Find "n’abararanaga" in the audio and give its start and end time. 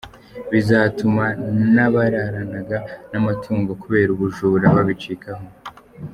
1.75-2.77